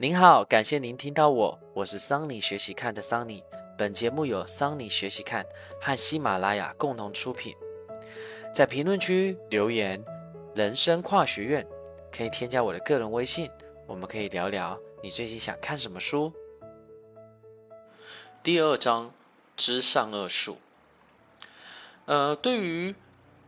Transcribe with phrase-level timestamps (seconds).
[0.00, 3.42] 您好，感谢您听到我，我是桑尼学习看的桑尼。
[3.76, 5.44] 本节目由桑尼学习看
[5.80, 7.52] 和喜马拉雅共同出品。
[8.54, 10.00] 在评论区留言
[10.54, 11.66] “人生跨学院”，
[12.16, 13.50] 可以添加我的个人微信，
[13.88, 16.32] 我们可以聊聊你最近想看什么书。
[18.40, 19.12] 第二章
[19.56, 20.58] 知善恶术。
[22.04, 22.94] 呃，对于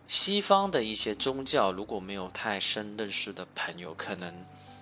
[0.09, 4.35] 西方的一些宗教，如果没有太深认识的朋友，可能。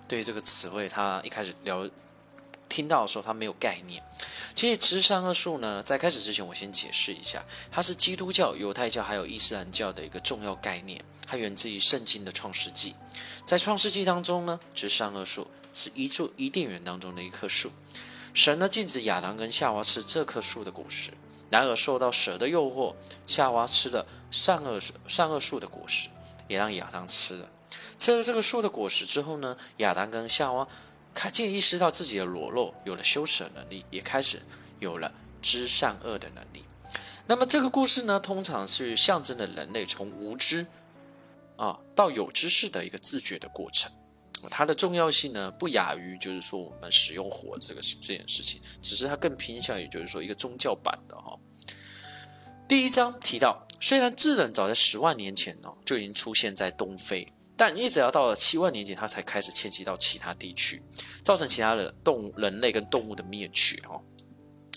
[0.08, 1.88] 对于这个词汇，他一开始聊
[2.68, 4.02] 听到的时候，他没有概念。
[4.54, 11.04] 其实知善恶术呢，在开始之前，我先解释一下，它是基督教、犹太教还有伊斯兰教的一个重要概念。
[11.24, 12.94] 它源自于圣经的创世纪。
[13.44, 17.70] 在创世纪当中呢，知善恶术是一处伊甸园当中的一棵树。
[18.32, 21.12] 神呢禁止亚当跟夏娃吃这棵树的果实，
[21.50, 22.94] 然而受到蛇的诱惑，
[23.26, 26.08] 夏娃吃了善恶善恶树的果实，
[26.48, 27.48] 也让亚当吃了。
[27.98, 30.66] 吃了这个树的果实之后呢，亚当跟夏娃
[31.14, 34.40] 开渐意识到自己的裸露，有了羞耻的能力，也开始
[34.78, 36.64] 有了知善恶的能力。
[37.26, 40.66] 那么这个故事呢，通常是象征了人类从无知
[41.56, 43.92] 啊到有知识的一个自觉的过程。
[44.48, 51.36] 它的重要性呢，不亚于就是说我们使用火这个这件事情，只是它更偏向于就是说一个宗教版的哈。
[52.68, 57.30] 第一章提到，虽然智人早在十万年前呢就已经出现在东非。
[57.58, 60.80] 但一直要到了七万年前，它才开始迁徙到其他地区，
[61.24, 64.00] 造成其他的动物、人类跟动物的灭绝哦。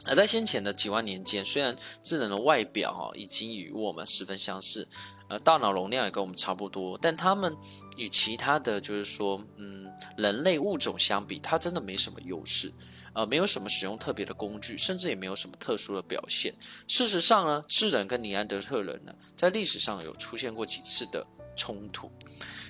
[0.08, 4.90] 而在先前的几万年间，虽然智能的外表哈已经与我们十分相似，
[5.30, 7.56] 呃，大脑容量也跟我们差不多，但它们
[7.98, 9.88] 与其他的就是说，嗯，
[10.18, 12.74] 人类物种相比，它真的没什么优势，
[13.14, 16.54] 呃，没有什么使用特别的工具，甚至也没有什么特殊的表现。
[16.88, 22.12] 事实上呢，智人跟尼安德特人呢，在历史上有出现过几次的冲突。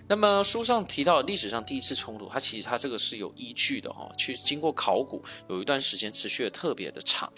[0.08, 7.31] 那么书上提到历史上第一次冲突，它其实它这个是有依据的哈，去经过考古，有一段时间持续的特别的长。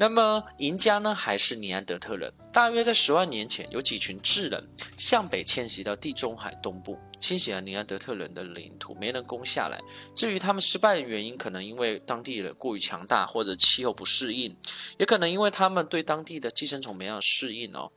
[0.00, 4.66] 那么赢家呢还是尼安德特人，大约在十万年前，有几群智人
[4.96, 9.78] 向北迁徙到地中海东部，侵袭了尼安德特人的领土，没能攻下来。
[10.14, 14.56] 至于他们失败的原因，可能因为当地人过于强大，或者气候不适应，
[14.98, 17.92] 也可能因为他们对当地的寄生虫没有适应哦。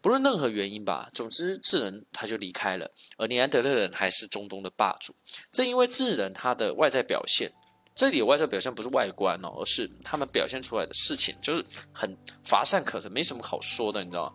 [0.00, 5.14] 不论任何原因吧，总之智人他就离开了，而尼安德特人还是中东的霸主。
[5.52, 7.52] 正因为智人他的外在表现，
[7.94, 14.32] 这里外在表现不是外观哦，而是他们表现出来的事情就是很乏善可陈，没什么好说的，你知道吗？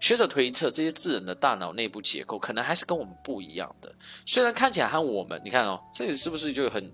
[0.00, 3.94] 学者推测，这些智人的大脑内部结构可能还是跟我们不一样的。
[4.26, 6.92] 虽然看起来和我们，你看哦，这里是不是就很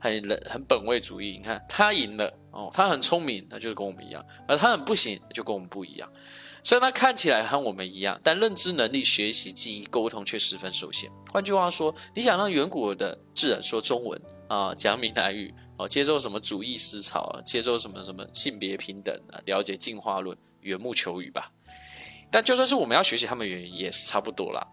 [0.00, 0.12] 很
[0.50, 1.36] 很本位主义？
[1.36, 6.12] 你看他赢了哦，他很聪明，那就是跟我们一样；而他很不行，就跟我们不一样。
[6.64, 11.08] 虽然他看起来和我们一样，但认知能力、学习、记忆、沟通却十分受限。
[11.32, 21.52] 换句话说，你想让远古的智人说中文啊，讲闽南语哦，接受什么主义思潮啊，接受什么什么性别平等啊，了解进化论，缘木求鱼吧。
[22.30, 24.66] 但就算是我们要学习他们原因，也是差不多啦。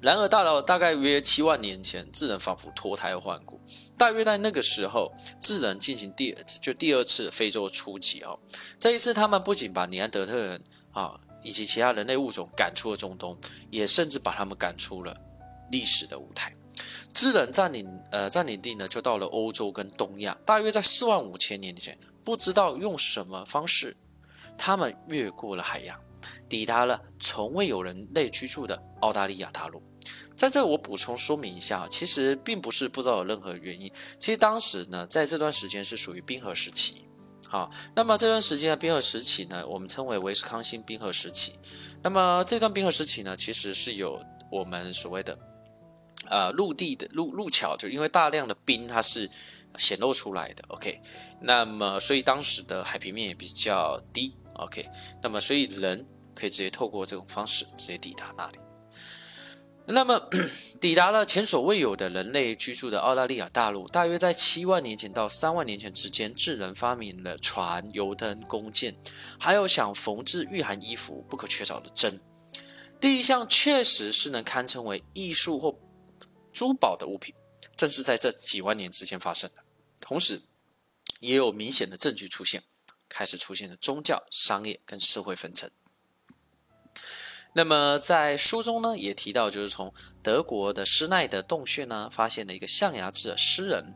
[0.00, 3.60] 然而，大到大概约七万年前，智人仿佛脱胎换骨。
[3.98, 8.38] 大约在那个时候，智人进行第二次就第二次非洲初级哦。
[8.78, 13.36] 这一次，他们不仅把尼安德特人啊以及其他人类物种赶出了中东，
[13.70, 15.14] 也甚至把他们赶出了
[15.70, 16.50] 历史的舞台。
[17.12, 20.36] 智人占领呃占领地呢，就到了欧洲跟东亚。
[20.44, 23.96] 大约在四万五千年前，不知道用什么方式，
[24.56, 25.98] 他们越过了海洋，
[26.48, 29.82] 抵达了从未有人类居住的澳大利亚大陆。
[30.34, 33.92] 在这，我补充说明一下，其实并不是不知道有任何原因。
[34.18, 37.04] 其实当时呢，在这段时间是属于冰河时期。
[37.46, 41.58] 好，那么这段时间的冰河时期呢，我们称为维斯康星冰河时期。
[42.02, 44.18] 那么这段冰河时期呢，其实是有
[44.50, 45.38] 我们所谓的
[46.30, 49.28] 呃陆地的路路桥，就因为大量的冰它是
[49.76, 50.64] 显露出来的。
[50.68, 51.00] OK，
[51.42, 54.34] 那么所以当时的海平面也比较低。
[54.54, 54.84] OK，
[55.22, 58.58] 那么所以人可以直接透过这种方式直接抵达那里。
[59.86, 60.30] 那么，
[60.80, 68.94] 抵达了前所未有的人类居住的澳大利亚大陆，大约在七万年前到三万年前之间，智人发明了船、油灯、弓箭，
[69.40, 72.20] 还有想缝制御寒衣服不可缺少的针。
[73.00, 75.76] 第一项确实是能堪称为艺术或
[76.52, 77.34] 珠宝的物品，
[77.76, 79.62] 正是在这几万年之间发生的。
[80.00, 80.42] 同时，
[81.20, 82.62] 也有明显的证据出现，
[83.08, 85.70] 开始出现了宗教、商业跟社会分层。
[87.52, 89.92] 那么在书中呢，也提到，就是从
[90.22, 93.92] 德国的施耐德洞穴呢，发现了一个象牙制的诗人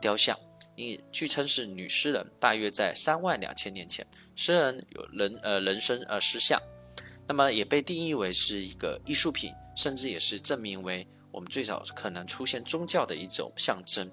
[0.00, 0.38] 雕像，
[0.76, 4.06] 因据称是女诗人，大约在三万两千年前，
[4.36, 6.60] 诗人有人呃人身呃诗像，
[7.26, 14.10] 那么也被定义为是一个艺术品，甚至也是证明为我们最早可能出现宗教的一种象征。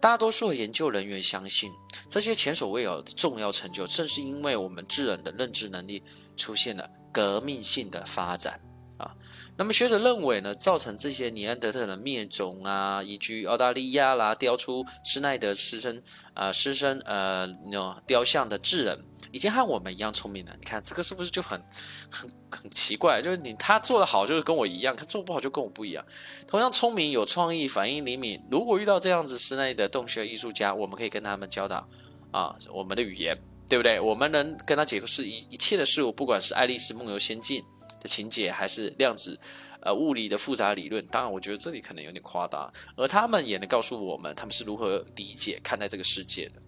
[0.00, 1.70] 大多数的研究人员相信，
[2.08, 6.02] 这些前所未有的重要成就，正是因为我们智人的认知能力
[6.36, 8.60] 出现了革命性的发展
[9.00, 9.14] 啊。
[9.56, 16.02] 那么学者认为呢，造成这些尼安德特人灭种啊，移居澳大利亚啦，雕出施耐德狮身
[16.34, 19.04] 呃狮身呃那雕像的智人。
[19.32, 21.62] 已经和我们一样聪明了，你看这个是不是就很
[22.10, 23.22] 很很奇怪？
[23.22, 26.04] 就是你他做的好，就是跟我一样；他做不好，就跟我不一样。
[26.48, 28.42] 同样聪明、有创意、反应灵敏。
[28.50, 31.86] 如果遇到这样子施耐德洞穴艺术家，我们可以跟他们教导
[32.32, 33.38] 啊，我们的语言，
[33.68, 34.00] 对不对？
[34.00, 37.62] 我们能跟他解释一一切的事物，不管是《爱丽丝梦游仙境》
[38.00, 39.38] 的情节，还是量子
[39.80, 41.04] 呃物理的复杂理论。
[41.06, 46.60] 当然，我觉得这里可能有点夸大，而他们也能告诉我们，他们是如何理解、看待这个世界的。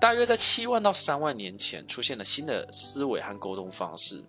[0.00, 4.24] 大约在七万到三万年前，出现了新的思维和沟通方式，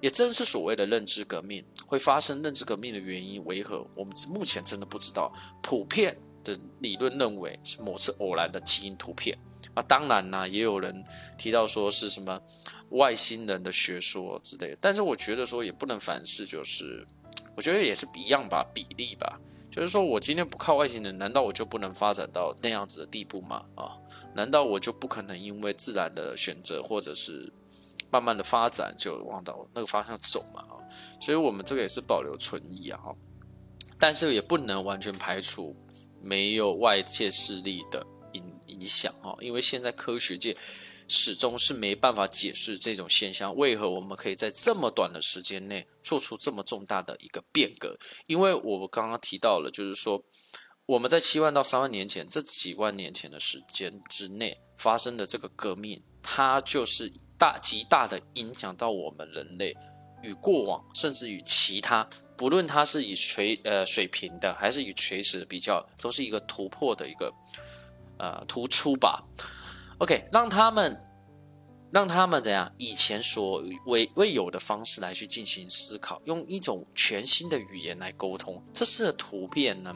[0.00, 2.40] 也正是所谓的认知革命会发生。
[2.42, 3.84] 认知革命的原因为何？
[3.96, 5.32] 我们目前真的不知道。
[5.60, 9.36] 普遍的理论认为是某次偶然的基因突变
[9.74, 11.04] 啊，当然呢，也有人
[11.36, 12.40] 提到说是什么
[12.90, 14.78] 外星人的学说之类的。
[14.80, 17.06] 但是我觉得说也不能凡事就是，
[17.56, 19.40] 我觉得也是一样吧，比例吧。
[19.70, 23.64] 就是说我今天不靠外星人，难道我就不能发展到那样子的地步吗？
[23.76, 23.96] 啊？
[24.34, 27.52] 难道我就不可能因为自然的选择，或者是
[28.10, 30.60] 慢慢的发展，就往到那个方向走嘛？
[30.62, 30.74] 啊，
[31.20, 32.98] 所以我们这个也是保留存疑啊，
[33.98, 35.76] 但是也不能完全排除
[36.20, 40.56] 没有外界势力的影影响啊，因为现在科学界
[41.10, 47.98] 始终是没办法解释这种现象，为何我们可以在这么短的时间内做出这么重大的一个变革？
[48.26, 50.22] 因为我刚刚提到了，就是说。
[50.86, 59.76] 我们在七万到三万年前这几万年前的时间之内发生的这个革命，它就是大极大的影响到我们人类
[60.20, 67.32] 与过往，甚至与其他，不论它是以垂呃水平的还是以垂直的比较，都是一个突破的一个
[68.18, 69.22] 呃突出吧。
[70.00, 70.98] OK，让他们
[71.92, 79.94] 让他们怎样以前所未未有的方式来去进行思考，用一种全新的语言来沟通，这是图片呢？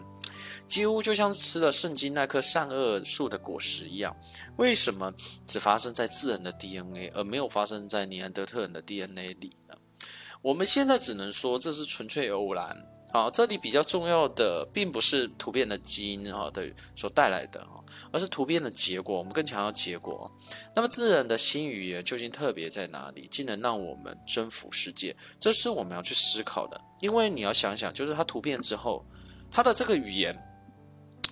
[0.67, 4.15] 几乎就像吃了圣经那棵善恶树的果实一样，
[4.59, 5.11] 为什么
[5.47, 9.75] 只发生在智人的 DNA，而没有发生在尼安德特人的 DNA 里呢？
[10.43, 12.77] 我们现在只能说这是纯粹偶然。
[13.15, 17.81] 好，这里比较重要的并不是突变的基因哈的所带来的哈，
[18.11, 19.17] 而是突变的结果。
[19.17, 20.29] 我们更强调结果。
[20.75, 25.15] 那么自然的新语言究竟特别在哪里，竟能让我们征服世界？
[25.39, 26.81] 这是我们要去思考的。
[27.03, 29.07] 因为你要想想，就是它突变之后，
[29.49, 30.37] 它的这个语言。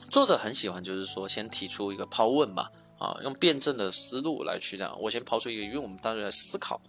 [0.08, 2.68] 作者很喜欢，就是说先提出一个抛问嘛，
[3.00, 6.80] 啊，用辩证的思路来去这样，我先抛出一个，因为我们当然在思考，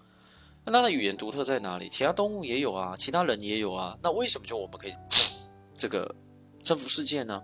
[0.65, 1.87] 那它的语言独特在哪里？
[1.89, 4.93] 其他动物也有啊，其他人也有啊，那为什么就我们可以
[5.75, 6.15] 这个？
[6.63, 7.43] 征服世界呢？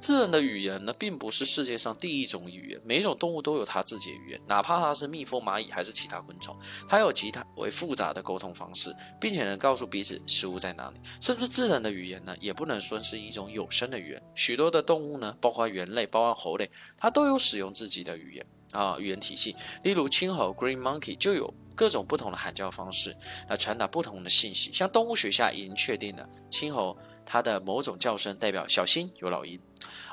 [0.00, 2.80] 智人的语言呢，并不是世界上第一种语言。
[2.84, 6.56] 每一种动物都有它自己的语言，哪怕它是蜜蜂、蚂蚁还是其他昆虫，
[6.86, 11.00] 它有其他为复杂的沟通方式，并且能告诉彼此食物在哪里。
[11.20, 14.22] 甚至智人的语言呢，也不能说是一种有声的语言。
[14.36, 19.54] 许多的动物呢，包括猿类、包括猴类，它都有使用自己的语言啊，语言体系。
[19.82, 23.16] 例如青猴 （Green Monkey） 就有各种不同的喊叫方式
[23.48, 24.72] 来传达不同的信息。
[24.72, 26.96] 像动物学家已经确定了青猴。
[27.32, 29.60] 它的某种叫声代表小心有老鹰，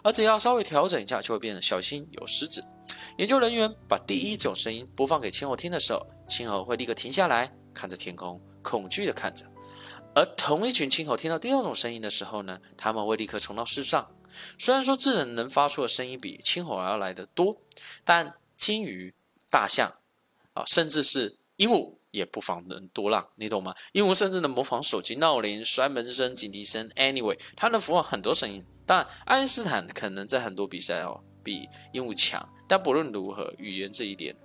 [0.04, 2.64] 而只要稍微调整一下，就会变成小心有狮子。
[3.18, 9.46] 研究人员把第一种声音播放给青猴听的时候，青猴会立刻停下来，看着天空，恐惧地看着；
[10.14, 14.12] 而同一群青猴听到第二种声音的时候呢，他们会立刻冲到世上。
[14.60, 17.58] 虽然说智人能发出的声音比青猴要来的多，
[18.06, 19.14] 但金鱼、
[19.50, 19.94] 大象
[20.52, 21.96] 啊，甚至是鹦鹉。
[22.12, 23.76] 也不妨能多浪，你懂吗？
[23.92, 26.90] 鹦鹉甚至能模仿手机闹铃、摔门声、警笛声。
[26.96, 28.66] Anyway，它能模仿很多声音。
[28.88, 34.36] 当然，爱因斯坦可能在很多比赛哦比鹦鹉强，但不论如何，语言这一点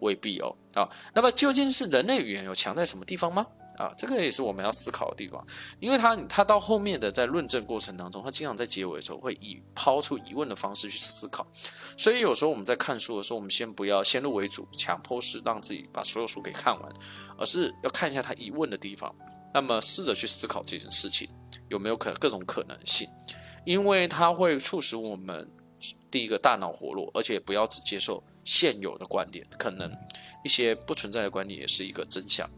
[0.00, 0.54] 未必哦。
[0.74, 3.44] 啊，那么究竟是人类语言有强在什么地方吗？
[3.76, 5.44] 啊，这个也是我们要思考的地方，
[5.80, 11.46] 因为他他到后面的在论证过程当中，他经常在结尾的时候会以抛出疑问的方式去思考，
[11.96, 16.92] 所以有时候我们在看书的时候，我们先不要先入为主，强迫式让自己把所有书给看完，
[17.38, 19.14] 而是要看一下他疑问的地方，
[19.52, 21.28] 那么试着去思考这件事情
[21.68, 23.08] 有没有可各种可能性，
[23.64, 25.50] 因为它会促使我们
[26.10, 29.90] 第一个大脑活络，而且不要只接受现有的观点，可能
[30.44, 32.48] 一些不存在的观点也是一个真相。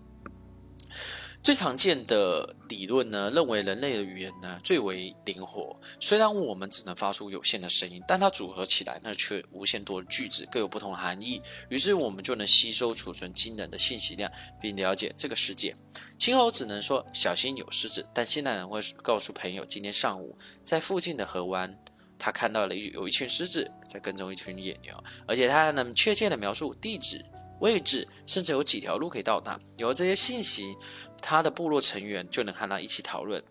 [1.42, 5.74] 最常见的理论呢，认为人类的语言呢最为灵活。
[5.98, 11.40] 虽然我们只能发出有限的声音，但它组合起来呢却无限多的句子，各有不同含义。
[11.70, 14.30] 于是我们就能吸收、储存惊人的信息量，
[14.60, 15.74] 并了解这个世界。
[16.18, 21.78] 青猴只能说小心有狮子，但现代人会告诉朋友，今天上午在附近的河湾
[22.18, 24.92] 他看到了有一群狮子在跟踪一群野牛，
[25.26, 27.24] 而且他还能确切的描述地址、
[27.60, 29.58] 位置，甚至有几条路可以到达。
[29.76, 30.76] 有了这些信息，
[31.20, 33.42] 他的部落成员就能和他一起讨论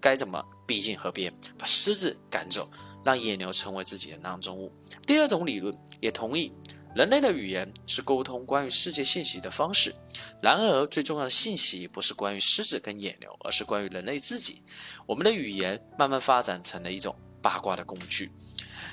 [0.00, 2.70] 该怎么逼近河边，把狮子赶走，
[3.04, 4.72] 让野牛成为自己的囊中物。
[5.06, 6.52] 第二种理论也同意，
[6.94, 9.94] 人类的语言是沟通关于世界信息的方式。
[10.40, 14.62] 然而，最重要的信息不是关于狮子跟野牛，而是关于人类自己。
[15.06, 18.30] 我们的语言慢慢发展成了一种八卦的工具。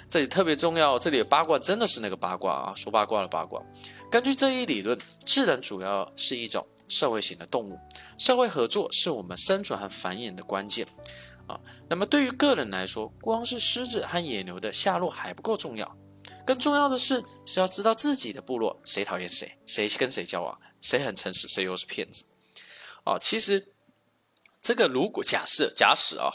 [0.07, 3.61] 这里特别重要，这里的八卦真的是那个八卦啊，说八卦的八卦。
[4.09, 7.79] 根据这一理论，智人主要是一种社会型的动物，
[8.17, 10.87] 社会合作是我们生存和繁衍的关键
[11.47, 11.59] 啊。
[11.89, 15.97] 那么对于个人来说，光是狮子和野牛的下落还不够重要，
[16.45, 20.57] 更重要的是是要知道自己的部落谁讨厌谁，谁跟谁交往。
[20.81, 22.25] 谁很诚实，谁又是骗子？
[23.05, 23.73] 哦，其实
[24.61, 26.29] 这个如果假设假使啊，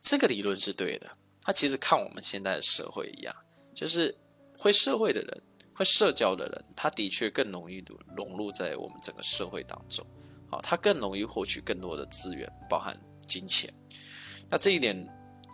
[0.00, 1.10] 这个理论是对的，
[1.48, 3.34] 它其实看我们现在的社会一样，
[3.74, 4.14] 就是
[4.54, 5.42] 会社会的人，
[5.74, 7.82] 会社交的人，他的确更容易
[8.14, 10.06] 融入在我们整个社会当中，
[10.50, 12.94] 好，他更容易获取更多的资源，包含
[13.26, 13.72] 金钱。
[14.50, 14.94] 那这一点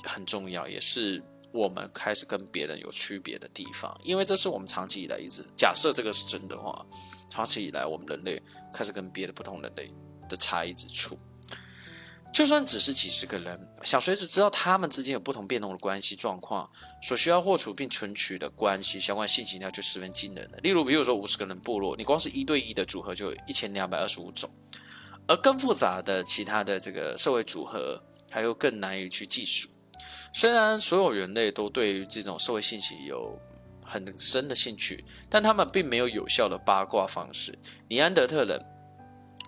[0.03, 1.23] 很重要，也是
[1.53, 6.85] 我们开始跟别人有区别的地方，因为这是我们长期以来一直假设这个是真的话。
[7.29, 9.89] 长期以来，我们人类开始跟别的不同人类
[10.29, 11.17] 的差异之处，
[12.35, 16.69] 就算只是几十个人，想随时知道他们之间有不同变动的关系状况，
[17.01, 20.59] 所需要获取并存取的关系相关信息量就十分惊人了。
[20.59, 24.51] 例如，比如说五十个人部落，你光是一对一的组合就有一千两百二十五种，
[25.29, 29.69] 而更复杂的其他的这个社会组合，还有更难以去计数。
[30.33, 33.39] 虽然所有人类都对于这种社会信息有。
[33.87, 37.57] 很深的兴趣，但他们并没有有效的八卦方式。
[37.87, 38.59] 尼安德特人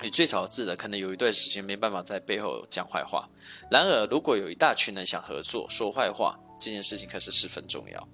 [0.02, 3.28] 与最早智人可能有一段时间没办法在背后讲坏话。
[3.70, 8.08] 然而，如果有一大群人想合作说坏话，这件事情可是十分重要。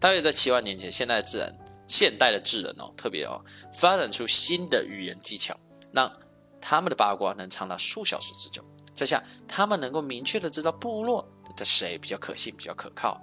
[0.00, 5.54] 大约在七万年前，现代智人、现代的智人哦，特别哦，发展出新的语言技巧，
[5.92, 6.10] 让
[6.60, 8.64] 他们的八卦能长达数小时之久。
[8.94, 13.20] 这下，他们能够明确的知道部落的谁比较可信、比较可靠。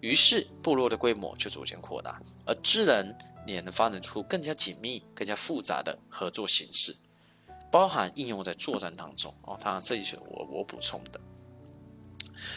[0.00, 3.16] 于是，部落的规模就逐渐扩大，而智人
[3.46, 6.96] 也能发展出更加紧密、更加复杂的合作形式，
[7.72, 9.34] 包含应用在作战当中。
[9.42, 11.20] 哦，当然，这一些我我补充的。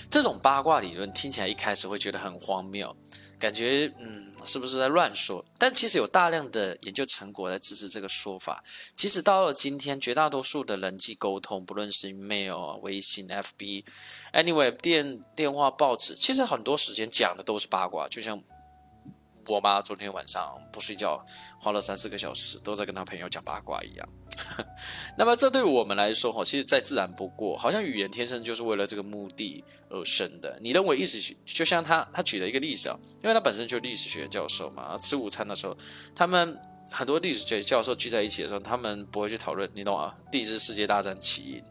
[0.10, 2.96] 这种八卦理论听起来一开始会觉得很荒谬。
[3.38, 5.46] 感觉嗯，是不是在乱说？
[5.60, 8.64] 但其实有大量的研究成果来支持这个说法。
[8.96, 18.08] 即使到了今天，绝大多数的人际沟通，不论是 email、微信、FB，anyway，电电话、报纸，其实很多时间讲的都是八卦。
[18.08, 18.42] 就像
[19.48, 21.24] 我妈昨天晚上不睡觉，
[21.60, 24.08] 花了三四个小时，都在跟她朋友讲八卦一样。
[25.18, 27.56] 那么，这对我们来说，哈，其实再自然不过。
[27.56, 30.60] 好像语言天生就是为了这个目的而生的。
[30.62, 35.78] 你认为历史学，就像他他举了一个例子啊，因为他本身就历史学教授嘛，吃午餐的时候，
[36.14, 36.60] 他们
[36.92, 40.14] 很多历史学教授聚在一起的时候，他们不会去讨论，你懂啊？
[40.30, 41.64] 第一次世界大战起因。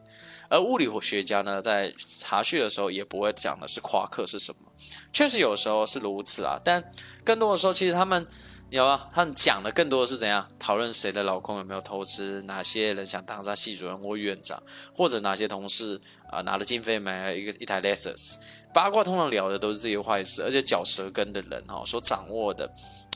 [0.49, 4.64] 而物理学家呢，在查叙的时候，也不会讲的是夸克是什么。
[5.13, 6.91] 确实有时候是如此啊，但
[7.25, 8.27] 更多的时候，其实他们。
[8.71, 14.61] 有啊，他们讲的更多的是怎样讨论谁的老公有没有偷吃，哪些人想当上系主任或院长，
[14.93, 18.37] 或者哪些同事啊拿了经费买了一个一台 Lexus。
[18.73, 22.69] 八卦通常聊的都是这些坏事，而且嚼舌根的人哈所掌握的，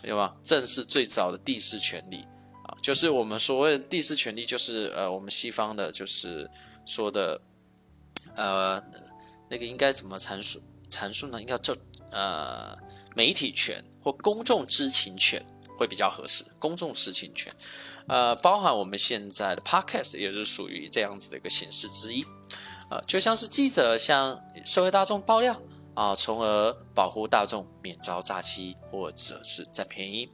[0.05, 0.33] 有吗？
[0.45, 2.19] 正是最早的地势权利
[2.65, 6.49] 啊，就是我们所谓的地势权利，就是呃我们西方的，就是
[6.87, 7.41] 说的
[8.37, 8.81] 呃
[9.51, 11.41] 那个应该怎么阐述阐述呢？
[11.41, 11.75] 应该叫
[12.11, 12.77] 呃。
[13.17, 15.45] 媒体权或公众知情权
[15.77, 16.45] 会比较合适。
[16.61, 17.53] 公众知情权，
[18.07, 22.25] 呃，包含我们现在的 podcast 也是属于这样子的一个形式之一。
[22.91, 25.61] 呃，就像是记者向社会大众爆料
[25.95, 30.31] 啊，从而保护大众免遭诈欺或者是占便宜。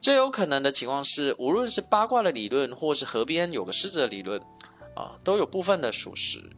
[0.00, 4.40] 最有可能的情况是，无论是八卦的理论，或是河边有个狮子的理论
[4.94, 6.48] 啊，都有部分的属实。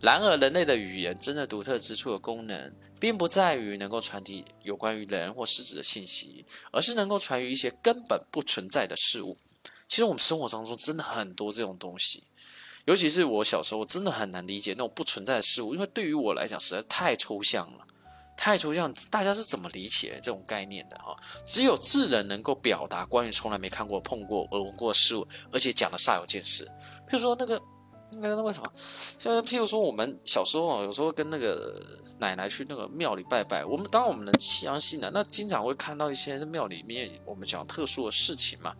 [0.00, 2.72] 然而，人类的语言真的独特之处的功能。
[3.00, 9.38] 并不在于能够传递有关于人或事实的信息，而是能够传于一些根本不存在的事物。
[9.88, 12.24] 其实我们生活当中真的很多这种东西，
[12.84, 17.86] 尤其是我小时候，真的很难理解那种不存在的事物，因为对于我来讲实在太抽象了，
[18.36, 18.92] 太抽象。
[19.10, 20.98] 大家是怎么理解这种概念的？
[20.98, 21.16] 哈，
[21.46, 26.70] 只有智人能够表达关于从来没看过、碰过、闻过的事物，而且讲的煞有介事。
[27.08, 27.58] 譬如说那个。
[28.18, 28.70] 那那为什么？
[28.74, 31.80] 像譬如说，我们小时候啊有时候跟那个
[32.18, 38.74] 奶奶去那个庙里拜拜，我们当我们能相信的，那经常会看到一些庙里面我们讲特殊的事情嘛。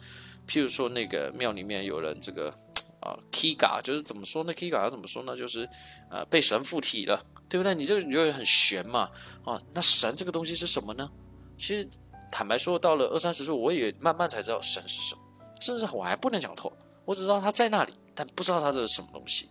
[0.49, 2.52] 譬如说，那个庙里面有人这个
[3.00, 5.37] 啊，Kiga，就是怎么说呢？Kiga 要怎么说呢？
[5.37, 5.68] 就是
[6.10, 7.72] 呃，被神附体了，对不对？
[7.72, 9.08] 你这你就很悬嘛，
[9.44, 11.08] 啊，那神这个东西是什么呢？
[11.56, 11.88] 其实
[12.32, 15.20] 坦白说，到了二三十岁，我也慢慢才知道神是什么，
[15.60, 16.72] 甚至我还不能讲透，
[17.04, 19.49] 我只知道他在那里，但不知道他这是什么东西，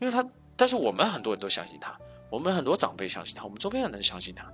[0.00, 0.26] 因为他，
[0.56, 1.98] 但是我们很多人都相信他，
[2.30, 4.50] 我们很多长辈相信他，我们周边的人相信他，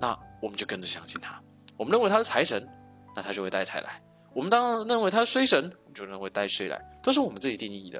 [0.00, 1.40] 那我们就跟着相信他。
[1.76, 2.68] 我们认为他是财神，
[3.14, 3.88] 那他就会带财来；
[4.34, 7.98] 我们当然认为他是衰神，我们就认为带衰来，都是我们自己定义的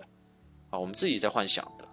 [0.70, 1.88] 啊，我们自己在幻想的。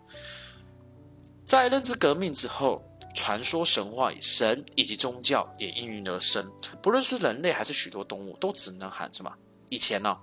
[1.43, 2.83] 在认知革命之后，
[3.15, 6.47] 传说、神话、神以及宗教也应运而生。
[6.81, 9.33] 不论是人类还是许多动物，都只能喊什么？
[9.69, 10.15] 以前呢，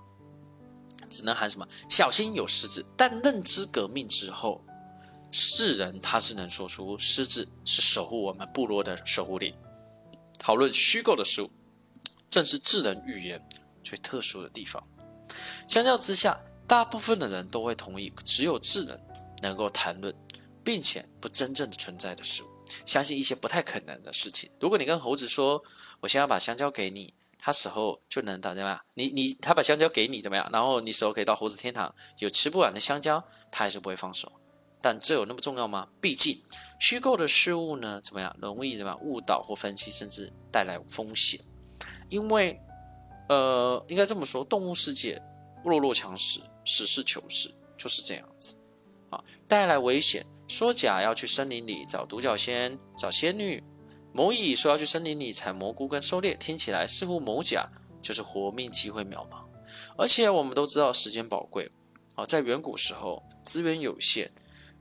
[1.09, 1.67] 只能喊什么？
[1.89, 2.85] 小心有狮子。
[2.95, 4.63] 但认知革命之后，
[5.31, 9.53] 世人他是能说出狮子是守护我们部落的守护灵。
[10.37, 11.51] 讨论虚构的事物，
[12.29, 13.41] 正是智能语言
[13.83, 14.81] 最特殊的地方。
[15.67, 18.99] 相较之下，大部分的人都会同意，只有智能
[19.41, 20.13] 能够谈论。
[20.63, 22.47] 并且不真正的存在的事物，
[22.85, 24.51] 相信一些不太可能的事情。
[24.59, 25.63] 如果你跟猴子说
[26.01, 27.13] ：“我现在把香蕉给你，
[27.47, 28.77] 他死后就能到怎么样？
[28.95, 30.49] 你你他把香蕉给你怎么样？
[30.51, 34.29] 然后你死后可以到猴子天堂，有吃不完的香蕉，他还是不会放手。
[34.81, 35.87] 但这有那么重要吗？
[36.01, 36.43] 毕竟
[36.77, 41.39] 虚构的事物呢，怎么样容易怎么样误导或分析，甚至带来风险。
[42.09, 42.59] 因为
[43.29, 45.17] 呃，应该这么说，动物世界
[45.63, 48.61] 弱肉强食，实事求是就是这样子
[49.09, 50.25] 啊，带来危险。
[50.49, 53.63] 说甲要去森林里找独角仙、找仙女，
[54.17, 57.69] 某乙说要去森林里采蘑菇跟狩猎，听起来似乎某甲
[58.01, 59.45] 就是活命机会渺茫。
[59.95, 61.69] 而且我们都知道时间宝贵，
[62.15, 64.31] 啊，在远古时候资源有限，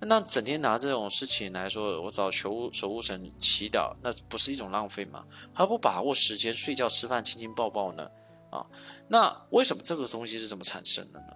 [0.00, 5.26] 那整天拿这种事情来说，我找求守护神祈祷，那不是一种浪费吗？
[5.52, 8.08] 还不把握时间睡觉、吃饭、亲亲抱抱呢？
[8.50, 8.64] 啊，
[9.06, 11.26] 那为什么这个东西是怎么产生的呢？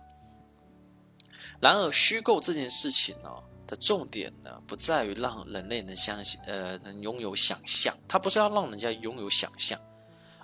[1.61, 3.28] 然而虚构这件事情呢？
[3.71, 9.79] 的重点呢，不在于让人类能相信，呃，能拥有想象，它不是要让人家拥有想象，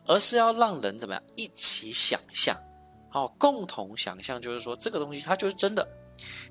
[0.05, 2.57] 而是要让人怎么样一起想象，
[3.11, 5.85] 好，共同想象，就是说这个东西它就是真的。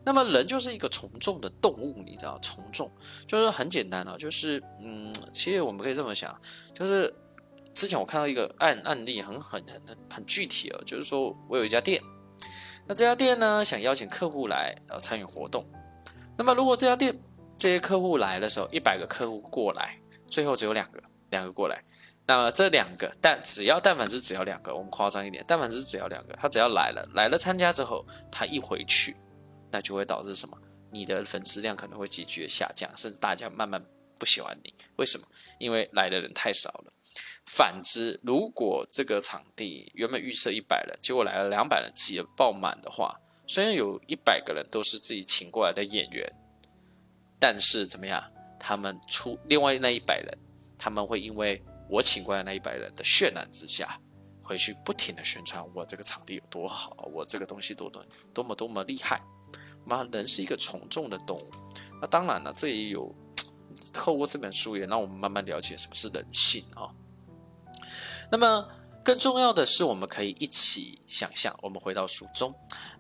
[0.04, 2.92] 那么人就是一个从众的动物，你知道，从众
[3.26, 6.38] 就是很简单啊，就是嗯，其实我们可以这么想，
[6.74, 7.16] 就是
[7.74, 12.02] 之前我看到一个案案例，很很很很具体啊，就是说我有一家店，
[12.86, 15.66] 那这家店呢想邀请客户来呃参与活动。
[16.38, 17.18] 那么，如果这家店
[17.58, 21.84] 这些客户来的时候，一百个客户过来，最后只有两个，两个过来，
[22.28, 29.16] 那么这两个，但只要但凡是只要两个，我们夸张一点，但凡是只要两个，他只要来了，来了参加之后，他一回去，
[29.72, 30.58] 那就会导致什么？
[30.92, 33.84] 你的粉丝量可能会急剧的下降，甚至大家慢慢
[34.18, 34.74] 不喜欢你。
[34.98, 35.26] 为什么？
[35.60, 36.94] 因为来的人太少了。
[37.46, 46.32] 反之，如果这个场地原本预设一百人，结果来了两百人，挤得爆满的话，虽然有一百个人都是自己请过来的演员，
[47.40, 48.24] 但是怎么样？
[48.58, 50.38] 他们出另外那一百人，
[50.78, 54.00] 他们会因为我请过来那一百人的渲染之下，
[54.42, 58.04] 回去不停的宣传我这个场地有多好，我这个东西多多
[58.34, 59.22] 多么多么厉害。
[59.86, 61.52] 妈，人是一个从众的动物。
[62.02, 63.14] 那当然了，这也有
[63.94, 66.90] 透过这本书也让我们慢慢了解什么是人性啊。
[68.32, 68.68] 那么
[69.04, 72.52] 更重要的是，我们可以一起想象，我们回到书中。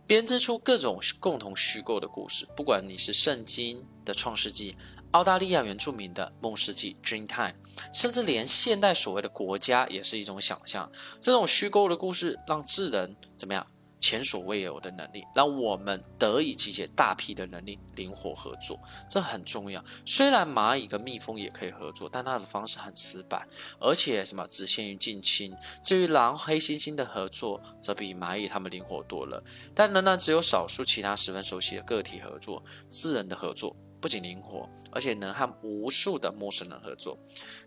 [0.08, 4.76] 编织出各种共同虚构的故事，不管你是圣经的创世纪、
[5.12, 7.56] 澳大利亚原住民的梦世纪 （Dreamtime），
[7.92, 10.92] 甚至连现代所谓的国家也是一种想象。
[11.20, 13.66] 这种虚构的故事让智人怎么样？
[14.00, 18.80] 前所未有的能力，让我们得以集结大批的能力，灵活合作，
[19.10, 19.84] 这很重要。
[20.06, 23.48] 虽然蚂蚁跟蜜蜂也可以合作，但它的方式很死板，
[23.80, 25.56] 而且什么只限于近亲。
[25.84, 29.44] 至于狼、黑猩猩的合作，则比蚂蚁它们灵活多了。
[29.74, 32.64] 但仍然只有少数其他十分熟悉的个体合作。
[32.92, 37.18] 智人的合作不仅灵活，而且能和无数的陌生人合作。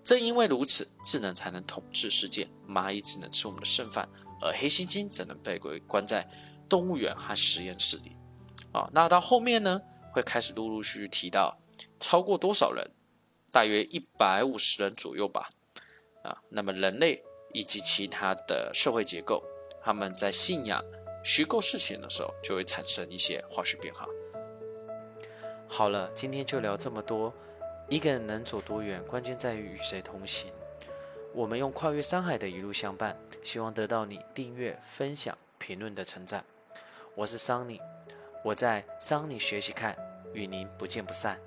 [0.05, 4.09] 正因为如此，智能才能统治世界，蚂蚁只能吃我们的剩饭。
[4.41, 6.29] 而黑猩猩只能被归关在
[6.69, 8.17] 动物园和实验室里，
[8.73, 9.81] 啊，那到后面呢，
[10.13, 11.59] 会开始陆陆续续提到
[11.99, 12.91] 超过多少人，
[13.51, 15.49] 大约一百五十人左右吧，
[16.23, 17.23] 啊，那么人类
[17.53, 19.43] 以及其他的社会结构，
[19.83, 20.85] 他们在信仰
[21.25, 24.07] 虚构事情的时候，就会产生一些化学变化。
[25.67, 27.33] 好了，今天就聊这么多。
[27.91, 30.53] 一个人能走多远，关键在于与谁同行。
[31.39, 36.45] 我们用跨越山海的一路相伴，希望得到你订阅、分享、评论的称赞。
[37.15, 37.81] 我是桑尼，
[38.43, 39.97] 我在桑尼学习看，
[40.35, 41.39] 与您不见不散。